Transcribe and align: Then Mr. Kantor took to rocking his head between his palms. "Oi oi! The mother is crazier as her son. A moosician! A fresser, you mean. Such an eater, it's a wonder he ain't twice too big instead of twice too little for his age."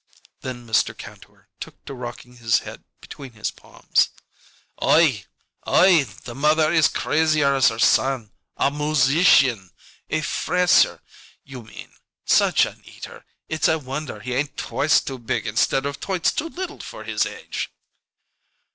Then 0.39 0.65
Mr. 0.65 0.97
Kantor 0.97 1.47
took 1.59 1.85
to 1.85 1.93
rocking 1.93 2.37
his 2.37 2.61
head 2.61 2.83
between 3.01 3.33
his 3.33 3.51
palms. 3.51 4.09
"Oi 4.81 5.25
oi! 5.67 6.05
The 6.05 6.33
mother 6.33 6.71
is 6.73 6.87
crazier 6.87 7.53
as 7.53 7.67
her 7.67 7.77
son. 7.77 8.31
A 8.57 8.71
moosician! 8.71 9.69
A 10.09 10.21
fresser, 10.21 11.01
you 11.43 11.61
mean. 11.61 11.93
Such 12.25 12.65
an 12.65 12.81
eater, 12.83 13.25
it's 13.47 13.67
a 13.67 13.77
wonder 13.77 14.21
he 14.21 14.33
ain't 14.33 14.57
twice 14.57 15.01
too 15.01 15.19
big 15.19 15.45
instead 15.45 15.85
of 15.85 15.99
twice 15.99 16.31
too 16.31 16.49
little 16.49 16.79
for 16.79 17.03
his 17.03 17.27
age." 17.27 17.69